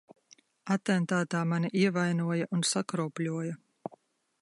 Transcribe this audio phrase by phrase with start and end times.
[0.75, 3.57] Atentātā mani ievainoja un sakropļoja.